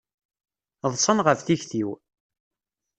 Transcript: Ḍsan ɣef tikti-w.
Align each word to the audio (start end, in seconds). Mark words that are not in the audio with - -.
Ḍsan 0.93 1.19
ɣef 1.25 1.39
tikti-w. 1.41 1.89